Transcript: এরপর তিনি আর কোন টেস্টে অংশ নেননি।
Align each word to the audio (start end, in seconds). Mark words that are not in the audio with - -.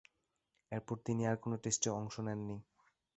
এরপর 0.71 0.95
তিনি 1.05 1.21
আর 1.25 1.37
কোন 1.37 1.51
টেস্টে 1.63 1.89
অংশ 1.91 2.15
নেননি। 2.19 2.57